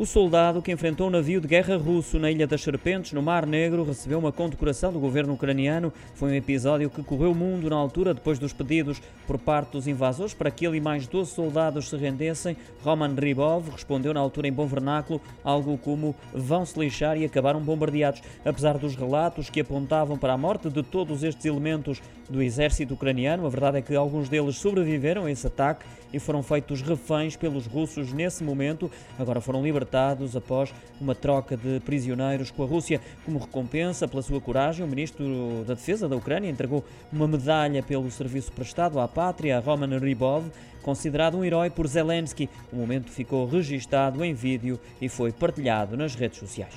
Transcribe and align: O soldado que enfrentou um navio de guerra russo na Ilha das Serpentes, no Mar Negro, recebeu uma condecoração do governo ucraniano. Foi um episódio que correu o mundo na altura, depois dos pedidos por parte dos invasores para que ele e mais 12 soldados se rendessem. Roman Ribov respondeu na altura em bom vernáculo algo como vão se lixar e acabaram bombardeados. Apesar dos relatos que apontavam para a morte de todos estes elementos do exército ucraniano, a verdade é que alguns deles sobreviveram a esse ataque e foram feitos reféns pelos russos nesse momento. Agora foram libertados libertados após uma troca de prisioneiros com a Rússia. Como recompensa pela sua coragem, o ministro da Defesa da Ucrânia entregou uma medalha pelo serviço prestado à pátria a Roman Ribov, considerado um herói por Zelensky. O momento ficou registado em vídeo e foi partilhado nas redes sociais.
O 0.00 0.06
soldado 0.06 0.62
que 0.62 0.72
enfrentou 0.72 1.08
um 1.08 1.10
navio 1.10 1.42
de 1.42 1.46
guerra 1.46 1.76
russo 1.76 2.18
na 2.18 2.30
Ilha 2.30 2.46
das 2.46 2.62
Serpentes, 2.62 3.12
no 3.12 3.20
Mar 3.20 3.44
Negro, 3.44 3.84
recebeu 3.84 4.18
uma 4.18 4.32
condecoração 4.32 4.90
do 4.90 4.98
governo 4.98 5.34
ucraniano. 5.34 5.92
Foi 6.14 6.30
um 6.30 6.34
episódio 6.34 6.88
que 6.88 7.02
correu 7.02 7.32
o 7.32 7.34
mundo 7.34 7.68
na 7.68 7.76
altura, 7.76 8.14
depois 8.14 8.38
dos 8.38 8.54
pedidos 8.54 8.98
por 9.26 9.36
parte 9.38 9.72
dos 9.72 9.86
invasores 9.86 10.32
para 10.32 10.50
que 10.50 10.66
ele 10.66 10.78
e 10.78 10.80
mais 10.80 11.06
12 11.06 11.32
soldados 11.32 11.90
se 11.90 11.96
rendessem. 11.98 12.56
Roman 12.82 13.14
Ribov 13.14 13.68
respondeu 13.72 14.14
na 14.14 14.20
altura 14.20 14.48
em 14.48 14.52
bom 14.52 14.66
vernáculo 14.66 15.20
algo 15.44 15.76
como 15.76 16.16
vão 16.32 16.64
se 16.64 16.80
lixar 16.80 17.18
e 17.18 17.26
acabaram 17.26 17.60
bombardeados. 17.60 18.22
Apesar 18.42 18.78
dos 18.78 18.96
relatos 18.96 19.50
que 19.50 19.60
apontavam 19.60 20.16
para 20.16 20.32
a 20.32 20.38
morte 20.38 20.70
de 20.70 20.82
todos 20.82 21.22
estes 21.22 21.44
elementos 21.44 22.00
do 22.26 22.40
exército 22.40 22.94
ucraniano, 22.94 23.44
a 23.44 23.50
verdade 23.50 23.76
é 23.76 23.82
que 23.82 23.94
alguns 23.94 24.30
deles 24.30 24.56
sobreviveram 24.56 25.26
a 25.26 25.30
esse 25.30 25.46
ataque 25.46 25.84
e 26.10 26.18
foram 26.18 26.42
feitos 26.42 26.80
reféns 26.80 27.36
pelos 27.36 27.66
russos 27.66 28.14
nesse 28.14 28.42
momento. 28.42 28.90
Agora 29.18 29.42
foram 29.42 29.62
libertados 29.62 29.89
libertados 29.90 30.36
após 30.36 30.72
uma 31.00 31.14
troca 31.14 31.56
de 31.56 31.80
prisioneiros 31.80 32.50
com 32.50 32.62
a 32.62 32.66
Rússia. 32.66 33.00
Como 33.24 33.38
recompensa 33.38 34.06
pela 34.06 34.22
sua 34.22 34.40
coragem, 34.40 34.84
o 34.84 34.88
ministro 34.88 35.64
da 35.66 35.74
Defesa 35.74 36.08
da 36.08 36.16
Ucrânia 36.16 36.48
entregou 36.48 36.84
uma 37.12 37.26
medalha 37.26 37.82
pelo 37.82 38.10
serviço 38.10 38.52
prestado 38.52 39.00
à 39.00 39.08
pátria 39.08 39.58
a 39.58 39.60
Roman 39.60 39.98
Ribov, 39.98 40.44
considerado 40.82 41.36
um 41.36 41.44
herói 41.44 41.70
por 41.70 41.86
Zelensky. 41.88 42.48
O 42.72 42.76
momento 42.76 43.10
ficou 43.10 43.46
registado 43.46 44.24
em 44.24 44.32
vídeo 44.32 44.78
e 45.00 45.08
foi 45.08 45.32
partilhado 45.32 45.96
nas 45.96 46.14
redes 46.14 46.38
sociais. 46.38 46.74